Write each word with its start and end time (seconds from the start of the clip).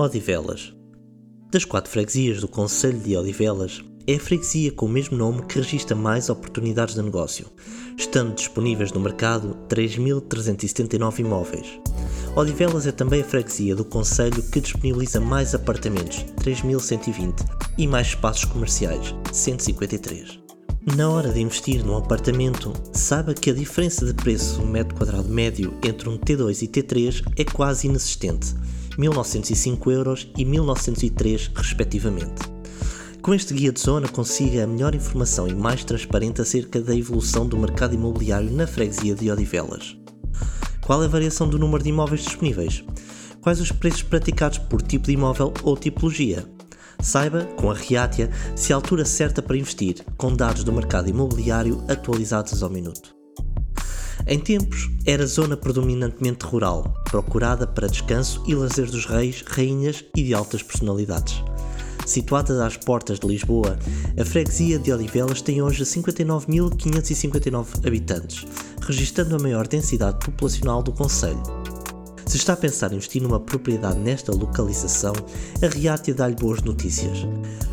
Odivelas. 0.00 0.72
Das 1.50 1.64
quatro 1.64 1.90
freguesias 1.90 2.40
do 2.40 2.46
Conselho 2.46 3.00
de 3.00 3.16
Odivelas, 3.16 3.82
é 4.06 4.14
a 4.14 4.20
freguesia 4.20 4.70
com 4.70 4.86
o 4.86 4.88
mesmo 4.88 5.16
nome 5.18 5.42
que 5.42 5.58
registra 5.58 5.96
mais 5.96 6.30
oportunidades 6.30 6.94
de 6.94 7.02
negócio, 7.02 7.48
estando 7.96 8.32
disponíveis 8.32 8.92
no 8.92 9.00
mercado 9.00 9.56
3.379 9.68 11.18
imóveis. 11.18 11.80
Odivelas 12.36 12.86
é 12.86 12.92
também 12.92 13.22
a 13.22 13.24
freguesia 13.24 13.74
do 13.74 13.84
Conselho 13.84 14.40
que 14.40 14.60
disponibiliza 14.60 15.20
mais 15.20 15.52
apartamentos, 15.52 16.24
3.120, 16.44 17.34
e 17.76 17.88
mais 17.88 18.06
espaços 18.06 18.44
comerciais, 18.44 19.12
153. 19.32 20.38
Na 20.96 21.10
hora 21.10 21.32
de 21.32 21.40
investir 21.40 21.84
num 21.84 21.96
apartamento, 21.96 22.72
saiba 22.92 23.34
que 23.34 23.50
a 23.50 23.54
diferença 23.54 24.06
de 24.06 24.14
preço 24.14 24.64
metro 24.64 24.94
quadrado 24.94 25.28
médio 25.28 25.76
entre 25.82 26.08
um 26.08 26.16
T2 26.16 26.62
e 26.62 26.68
T3 26.68 27.32
é 27.36 27.44
quase 27.44 27.88
inexistente, 27.88 28.54
1905 28.98 29.90
euros 29.90 30.28
e 30.36 30.44
1903 30.44 31.52
respectivamente. 31.54 32.42
Com 33.22 33.32
este 33.32 33.54
guia 33.54 33.72
de 33.72 33.80
zona 33.80 34.08
consiga 34.08 34.64
a 34.64 34.66
melhor 34.66 34.94
informação 34.94 35.46
e 35.46 35.54
mais 35.54 35.84
transparente 35.84 36.40
acerca 36.40 36.80
da 36.80 36.94
evolução 36.94 37.46
do 37.46 37.56
mercado 37.56 37.94
imobiliário 37.94 38.50
na 38.50 38.66
freguesia 38.66 39.14
de 39.14 39.30
Odivelas. 39.30 39.96
Qual 40.84 41.02
é 41.02 41.06
a 41.06 41.08
variação 41.08 41.48
do 41.48 41.58
número 41.58 41.82
de 41.82 41.90
imóveis 41.90 42.22
disponíveis? 42.22 42.84
Quais 43.40 43.60
os 43.60 43.70
preços 43.70 44.02
praticados 44.02 44.58
por 44.58 44.82
tipo 44.82 45.06
de 45.06 45.12
imóvel 45.12 45.52
ou 45.62 45.76
tipologia? 45.76 46.44
Saiba, 47.00 47.44
com 47.56 47.70
a 47.70 47.74
Reatia, 47.74 48.30
se 48.56 48.72
a 48.72 48.76
altura 48.76 49.04
certa 49.04 49.40
para 49.40 49.56
investir, 49.56 50.04
com 50.16 50.34
dados 50.34 50.64
do 50.64 50.72
mercado 50.72 51.08
imobiliário 51.08 51.84
atualizados 51.88 52.62
ao 52.62 52.70
minuto. 52.70 53.17
Em 54.30 54.38
tempos, 54.38 54.90
era 55.06 55.26
zona 55.26 55.56
predominantemente 55.56 56.44
rural, 56.44 56.92
procurada 57.04 57.66
para 57.66 57.88
descanso 57.88 58.44
e 58.46 58.54
lazer 58.54 58.90
dos 58.90 59.06
reis, 59.06 59.42
rainhas 59.46 60.04
e 60.14 60.22
de 60.22 60.34
altas 60.34 60.62
personalidades. 60.62 61.42
Situada 62.04 62.66
às 62.66 62.76
portas 62.76 63.18
de 63.18 63.26
Lisboa, 63.26 63.78
a 64.20 64.24
freguesia 64.26 64.78
de 64.78 64.92
Odivelas 64.92 65.40
tem 65.40 65.62
hoje 65.62 65.82
59.559 65.82 67.86
habitantes, 67.86 68.46
registrando 68.82 69.34
a 69.34 69.38
maior 69.38 69.66
densidade 69.66 70.18
populacional 70.18 70.82
do 70.82 70.92
Conselho. 70.92 71.42
Se 72.26 72.36
está 72.36 72.52
a 72.52 72.56
pensar 72.56 72.92
em 72.92 72.96
investir 72.96 73.22
numa 73.22 73.40
propriedade 73.40 73.98
nesta 73.98 74.30
localização, 74.30 75.14
a 75.62 75.66
Riátia 75.66 76.12
dá-lhe 76.12 76.36
boas 76.36 76.60
notícias. 76.60 77.26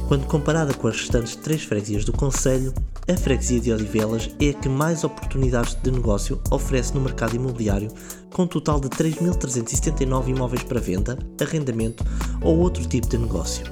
Quando 0.07 0.25
comparada 0.27 0.73
com 0.73 0.87
as 0.87 0.95
restantes 0.95 1.35
três 1.35 1.63
freguesias 1.63 2.05
do 2.05 2.13
Conselho, 2.13 2.73
a 3.07 3.15
freguesia 3.15 3.59
de 3.59 3.71
Odivelas 3.71 4.29
é 4.39 4.49
a 4.49 4.53
que 4.53 4.67
mais 4.67 5.03
oportunidades 5.03 5.75
de 5.75 5.91
negócio 5.91 6.41
oferece 6.49 6.93
no 6.95 7.01
mercado 7.01 7.35
imobiliário, 7.35 7.91
com 8.33 8.43
um 8.43 8.47
total 8.47 8.79
de 8.79 8.89
3.379 8.89 10.29
imóveis 10.29 10.63
para 10.63 10.79
venda, 10.79 11.17
arrendamento 11.39 12.03
ou 12.41 12.57
outro 12.57 12.85
tipo 12.87 13.07
de 13.07 13.17
negócio. 13.17 13.63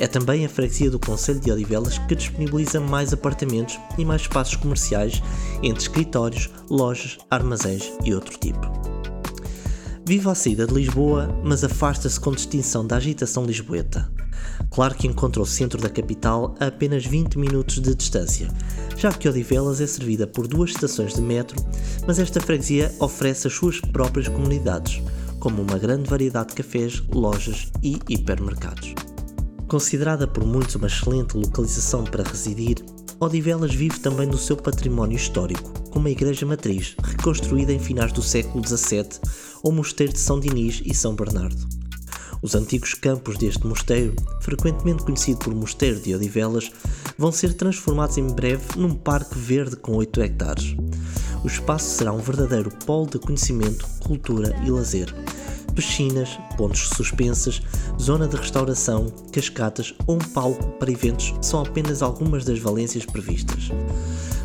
É 0.00 0.06
também 0.06 0.44
a 0.44 0.48
freguesia 0.48 0.90
do 0.90 0.98
Conselho 0.98 1.40
de 1.40 1.52
Odivelas 1.52 1.98
que 1.98 2.14
disponibiliza 2.16 2.80
mais 2.80 3.12
apartamentos 3.12 3.78
e 3.96 4.04
mais 4.04 4.22
espaços 4.22 4.56
comerciais, 4.56 5.22
entre 5.62 5.82
escritórios, 5.82 6.50
lojas, 6.68 7.18
armazéns 7.30 7.92
e 8.04 8.12
outro 8.12 8.36
tipo. 8.38 8.66
Vive 10.04 10.28
à 10.30 10.34
saída 10.34 10.66
de 10.66 10.74
Lisboa, 10.74 11.28
mas 11.44 11.62
afasta-se 11.62 12.18
com 12.18 12.32
distinção 12.32 12.86
da 12.86 12.96
agitação 12.96 13.44
lisboeta. 13.44 14.17
Claro 14.70 14.94
que 14.94 15.06
encontra 15.06 15.40
o 15.42 15.46
centro 15.46 15.80
da 15.80 15.88
capital 15.88 16.54
a 16.60 16.66
apenas 16.66 17.04
20 17.04 17.38
minutos 17.38 17.80
de 17.80 17.94
distância, 17.94 18.48
já 18.96 19.12
que 19.12 19.28
Odivelas 19.28 19.80
é 19.80 19.86
servida 19.86 20.26
por 20.26 20.46
duas 20.46 20.70
estações 20.70 21.14
de 21.14 21.20
metro, 21.20 21.56
mas 22.06 22.18
esta 22.18 22.40
freguesia 22.40 22.94
oferece 23.00 23.46
as 23.46 23.54
suas 23.54 23.80
próprias 23.80 24.28
comunidades, 24.28 25.02
como 25.40 25.62
uma 25.62 25.78
grande 25.78 26.08
variedade 26.08 26.50
de 26.50 26.54
cafés, 26.56 27.02
lojas 27.12 27.70
e 27.82 27.98
hipermercados. 28.08 28.94
Considerada 29.68 30.26
por 30.26 30.44
muitos 30.44 30.74
uma 30.74 30.86
excelente 30.86 31.36
localização 31.36 32.04
para 32.04 32.24
residir, 32.24 32.76
Odivelas 33.20 33.74
vive 33.74 33.98
também 33.98 34.28
do 34.28 34.38
seu 34.38 34.56
património 34.56 35.16
histórico, 35.16 35.70
com 35.90 35.98
uma 35.98 36.10
igreja 36.10 36.46
matriz 36.46 36.94
reconstruída 37.02 37.72
em 37.72 37.78
finais 37.78 38.12
do 38.12 38.22
século 38.22 38.64
XVII, 38.66 39.20
ou 39.62 39.72
mosteiro 39.72 40.12
de 40.12 40.20
São 40.20 40.38
Dinis 40.38 40.80
e 40.84 40.94
São 40.94 41.14
Bernardo. 41.14 41.77
Os 42.40 42.54
antigos 42.54 42.94
campos 42.94 43.36
deste 43.36 43.66
mosteiro, 43.66 44.14
frequentemente 44.40 45.02
conhecido 45.02 45.38
por 45.38 45.54
Mosteiro 45.54 45.98
de 45.98 46.14
Odivelas, 46.14 46.70
vão 47.16 47.32
ser 47.32 47.52
transformados 47.54 48.16
em 48.16 48.28
breve 48.28 48.62
num 48.76 48.94
parque 48.94 49.36
verde 49.36 49.76
com 49.76 49.96
8 49.96 50.20
hectares. 50.22 50.76
O 51.42 51.48
espaço 51.48 51.96
será 51.96 52.12
um 52.12 52.18
verdadeiro 52.18 52.70
polo 52.86 53.08
de 53.08 53.18
conhecimento, 53.18 53.84
cultura 54.04 54.56
e 54.64 54.70
lazer. 54.70 55.12
Piscinas, 55.74 56.38
pontos 56.56 56.88
suspensas, 56.88 57.60
zona 58.00 58.28
de 58.28 58.36
restauração, 58.36 59.12
cascatas 59.32 59.94
ou 60.06 60.16
um 60.16 60.18
palco 60.18 60.64
para 60.78 60.90
eventos 60.90 61.34
são 61.40 61.62
apenas 61.62 62.02
algumas 62.02 62.44
das 62.44 62.58
valências 62.58 63.04
previstas. 63.04 63.70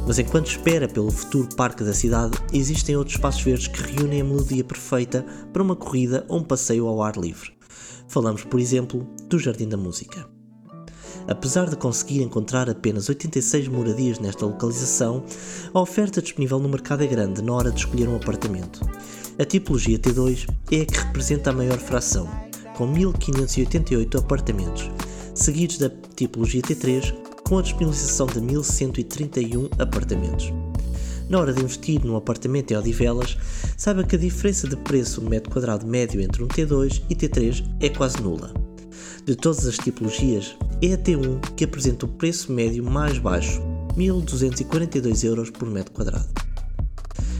Mas 0.05 0.19
enquanto 0.19 0.47
espera 0.47 0.87
pelo 0.87 1.11
futuro 1.11 1.47
parque 1.55 1.83
da 1.83 1.93
cidade, 1.93 2.37
existem 2.51 2.95
outros 2.95 3.15
espaços 3.15 3.41
verdes 3.41 3.67
que 3.67 3.81
reúnem 3.81 4.21
a 4.21 4.25
melodia 4.25 4.63
perfeita 4.63 5.25
para 5.51 5.63
uma 5.63 5.75
corrida 5.75 6.25
ou 6.27 6.39
um 6.39 6.43
passeio 6.43 6.87
ao 6.87 7.01
ar 7.01 7.15
livre. 7.17 7.53
Falamos, 8.07 8.43
por 8.43 8.59
exemplo, 8.59 9.07
do 9.27 9.39
Jardim 9.39 9.67
da 9.67 9.77
Música. 9.77 10.27
Apesar 11.27 11.69
de 11.69 11.75
conseguir 11.75 12.21
encontrar 12.21 12.69
apenas 12.69 13.07
86 13.07 13.67
moradias 13.67 14.19
nesta 14.19 14.45
localização, 14.45 15.23
a 15.73 15.79
oferta 15.79 16.21
disponível 16.21 16.59
no 16.59 16.67
mercado 16.67 17.03
é 17.03 17.07
grande 17.07 17.41
na 17.41 17.53
hora 17.53 17.71
de 17.71 17.79
escolher 17.79 18.09
um 18.09 18.15
apartamento. 18.15 18.81
A 19.39 19.45
tipologia 19.45 19.97
T2 19.97 20.47
é 20.71 20.81
a 20.81 20.85
que 20.85 20.99
representa 20.99 21.49
a 21.49 21.53
maior 21.53 21.77
fração, 21.77 22.29
com 22.75 22.85
1588 22.87 24.17
apartamentos, 24.17 24.91
seguidos 25.33 25.77
da 25.77 25.89
tipologia 26.15 26.61
T3 26.61 27.13
com 27.43 27.57
a 27.57 27.61
disponibilização 27.61 28.27
de 28.27 28.41
1131 28.41 29.69
apartamentos. 29.79 30.62
Na 31.29 31.39
hora 31.39 31.53
de 31.53 31.61
investir 31.61 32.03
num 32.03 32.15
apartamento 32.15 32.71
em 32.71 32.77
Odivelas, 32.77 33.37
saiba 33.77 34.03
que 34.03 34.15
a 34.15 34.19
diferença 34.19 34.67
de 34.67 34.75
preço 34.75 35.21
metro 35.21 35.51
quadrado 35.51 35.87
médio 35.87 36.21
entre 36.21 36.43
um 36.43 36.47
T2 36.47 37.01
e 37.09 37.15
T3 37.15 37.65
é 37.79 37.89
quase 37.89 38.21
nula. 38.21 38.53
De 39.25 39.35
todas 39.35 39.65
as 39.65 39.77
tipologias, 39.77 40.55
é 40.81 40.93
a 40.93 40.97
T1 40.97 41.39
que 41.55 41.63
apresenta 41.63 42.05
o 42.05 42.09
preço 42.09 42.51
médio 42.51 42.83
mais 42.83 43.17
baixo, 43.17 43.61
1.242 43.97 45.23
euros 45.23 45.49
por 45.49 45.69
metro 45.69 45.93
quadrado. 45.93 46.27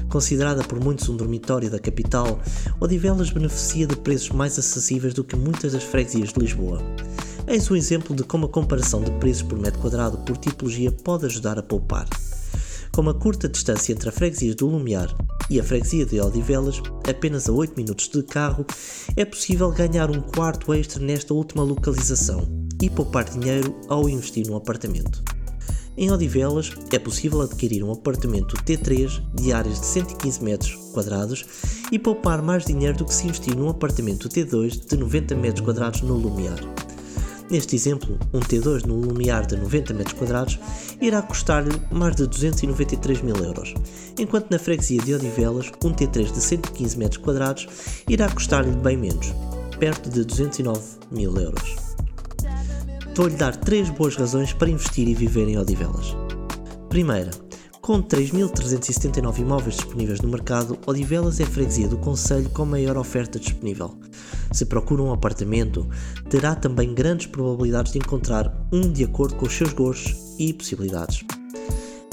Considerada 0.08 0.64
por 0.64 0.80
muitos 0.80 1.10
um 1.10 1.18
dormitório 1.18 1.70
da 1.70 1.80
capital, 1.80 2.40
Odivelas 2.80 3.32
beneficia 3.32 3.86
de 3.86 3.98
preços 3.98 4.30
mais 4.30 4.58
acessíveis 4.58 5.14
do 5.14 5.24
que 5.24 5.36
muitas 5.36 5.74
das 5.74 5.84
freguesias 5.84 6.32
de 6.32 6.40
Lisboa. 6.40 6.82
Eis 7.48 7.70
um 7.70 7.76
exemplo 7.76 8.16
de 8.16 8.24
como 8.24 8.46
a 8.46 8.50
comparação 8.50 9.04
de 9.04 9.12
preços 9.14 9.44
por 9.44 9.60
metro 9.60 9.82
quadrado 9.82 10.20
por 10.20 10.38
tipologia 10.38 10.92
pode 10.92 11.26
ajudar 11.26 11.60
a 11.60 11.64
poupar. 11.64 12.08
Com 12.94 13.02
uma 13.02 13.14
curta 13.16 13.50
distância 13.50 13.92
entre 13.92 14.08
a 14.08 14.12
freguesia 14.12 14.54
do 14.54 14.68
Lumiar 14.68 15.12
e 15.50 15.60
a 15.60 15.64
freguesia 15.64 16.06
de 16.06 16.22
Odivelas, 16.22 16.80
apenas 17.10 17.50
a 17.50 17.52
8 17.52 17.76
minutos 17.76 18.08
de 18.08 18.22
carro, 18.22 18.64
é 19.18 19.26
possível 19.26 19.72
ganhar 19.72 20.12
um 20.12 20.22
quarto 20.22 20.72
extra 20.72 21.04
nesta 21.04 21.34
última 21.34 21.64
localização 21.64 22.48
e 22.80 22.92
poupar 22.92 23.24
dinheiro 23.24 23.76
ao 23.90 24.08
investir 24.08 24.46
num 24.48 24.56
apartamento. 24.56 25.24
Em 25.98 26.12
Odivelas 26.12 26.72
é 26.92 27.00
possível 27.00 27.42
adquirir 27.42 27.84
um 27.84 27.92
apartamento 27.92 28.56
T3 28.58 29.24
de 29.34 29.52
áreas 29.52 29.80
de 29.80 29.88
115 29.88 30.44
metros 30.44 30.76
quadrados 30.94 31.46
e 31.92 31.98
poupar 31.98 32.44
mais 32.44 32.64
dinheiro 32.64 33.00
do 33.00 33.06
que 33.06 33.14
se 33.16 33.26
investir 33.26 33.58
num 33.58 33.70
apartamento 33.70 34.30
T2 34.30 34.88
de 34.88 34.98
90 34.98 35.36
metros 35.36 35.66
quadrados 35.66 36.02
no 36.02 36.16
Lumiar. 36.16 36.60
Neste 37.50 37.76
exemplo, 37.76 38.18
um 38.34 38.40
T2 38.40 38.86
no 38.86 38.96
Lumiar 38.96 39.46
de 39.46 39.56
90 39.56 39.94
metros 39.94 40.18
quadrados 40.18 40.60
irá 41.02 41.22
custar-lhe 41.22 41.72
mais 41.92 42.16
de 42.16 42.26
293 42.26 43.22
mil 43.22 43.36
euros, 43.36 43.74
enquanto 44.18 44.50
na 44.50 44.58
freguesia 44.58 45.02
de 45.02 45.14
Odivelas, 45.14 45.72
um 45.84 45.94
T3 45.94 46.32
de 46.32 46.42
115 46.42 46.98
metros 46.98 47.18
quadrados 47.22 47.68
irá 48.08 48.30
custar-lhe 48.30 48.72
bem 48.72 48.98
menos, 48.98 49.34
perto 49.80 50.10
de 50.10 50.24
209 50.24 50.82
mil 51.12 51.38
euros. 51.38 51.76
Vou-lhe 53.16 53.36
dar 53.36 53.56
três 53.56 53.90
boas 53.90 54.16
razões 54.16 54.54
para 54.54 54.70
investir 54.70 55.08
e 55.08 55.14
viver 55.14 55.48
em 55.48 55.58
Odivelas. 55.60 56.16
Primeira, 56.90 57.30
com 57.84 58.02
3.379 58.02 59.40
imóveis 59.40 59.76
disponíveis 59.76 60.22
no 60.22 60.30
mercado, 60.30 60.80
Odivelas 60.88 61.42
é 61.42 61.44
a 61.44 61.48
freguesia 61.48 61.86
do 61.86 61.98
Conselho 61.98 62.50
com 62.52 62.66
maior 62.66 62.96
oferta 62.96 63.38
disponível. 63.38 63.94
Se 64.54 64.66
procura 64.66 65.04
um 65.04 65.12
apartamento, 65.12 65.86
terá 66.30 66.56
também 66.56 66.94
grandes 66.94 67.28
probabilidades 67.28 67.92
de 67.92 67.98
encontrar 67.98 68.56
um 68.72 68.90
de 68.90 69.04
acordo 69.04 69.36
com 69.36 69.46
os 69.46 69.54
seus 69.54 69.74
gostos 69.74 70.16
e 70.40 70.54
possibilidades. 70.54 71.26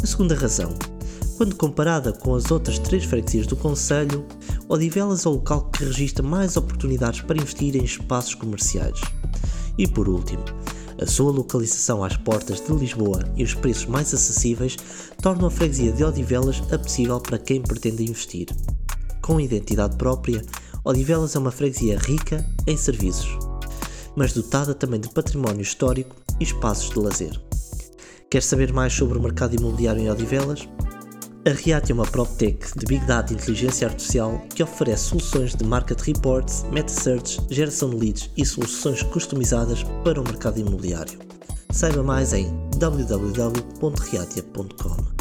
A 0.03 0.07
segunda 0.07 0.35
razão, 0.35 0.75
quando 1.37 1.55
comparada 1.55 2.13
com 2.13 2.35
as 2.35 2.51
outras 2.51 2.81
três 2.81 3.05
freguesias 3.05 3.47
do 3.47 3.55
Conselho, 3.55 4.27
Odivelas 4.69 5.25
é 5.25 5.29
o 5.29 5.35
local 5.35 5.71
que 5.71 5.85
registra 5.85 6.27
mais 6.27 6.57
oportunidades 6.57 7.21
para 7.21 7.39
investir 7.39 7.77
em 7.77 7.85
espaços 7.85 8.35
comerciais. 8.35 9.01
E 9.79 9.87
por 9.87 10.09
último, 10.09 10.43
a 11.01 11.07
sua 11.07 11.33
localização 11.33 12.05
às 12.05 12.17
portas 12.17 12.61
de 12.61 12.73
Lisboa 12.73 13.25
e 13.35 13.43
os 13.43 13.55
preços 13.55 13.87
mais 13.87 14.13
acessíveis 14.13 14.77
tornam 15.23 15.47
a 15.47 15.51
freguesia 15.51 15.93
de 15.93 16.05
Odivelas 16.05 16.63
apetecível 16.71 17.19
para 17.19 17.39
quem 17.39 17.63
pretende 17.63 18.05
investir. 18.05 18.49
Com 19.23 19.41
identidade 19.41 19.97
própria, 19.97 20.45
Odivelas 20.85 21.35
é 21.35 21.39
uma 21.39 21.51
freguesia 21.51 21.99
rica 21.99 22.45
em 22.67 22.77
serviços. 22.77 23.39
mas 24.17 24.33
dotada 24.33 24.75
também 24.75 25.01
de 25.01 25.09
património 25.09 25.63
histórico 25.63 26.17
e 26.39 26.45
espaços 26.45 26.91
de 26.91 26.99
lazer. 26.99 27.41
Quer 28.29 28.43
saber 28.43 28.73
mais 28.73 28.93
sobre 28.93 29.17
o 29.17 29.23
mercado 29.23 29.55
imobiliário 29.55 30.03
em 30.03 30.11
Odivelas? 30.11 30.69
A 31.47 31.53
Reat 31.53 31.91
é 31.91 31.95
uma 31.95 32.05
PropTech 32.05 32.59
de 32.77 32.85
Big 32.85 33.03
Data 33.07 33.33
e 33.33 33.37
Inteligência 33.37 33.89
Artificial 33.89 34.43
que 34.55 34.63
oferece 34.63 35.05
soluções 35.05 35.55
de 35.55 35.65
Market 35.65 35.99
Reports, 36.03 36.67
Meta 36.71 36.93
Search, 36.93 37.41
geração 37.49 37.89
de 37.89 37.97
leads 37.97 38.29
e 38.37 38.45
soluções 38.45 39.03
customizadas 39.05 39.83
para 40.05 40.21
o 40.21 40.25
mercado 40.25 40.61
imobiliário. 40.61 41.19
Saiba 41.71 42.03
mais 42.03 42.35
em 42.35 42.55
www.reatia.com. 42.77 45.20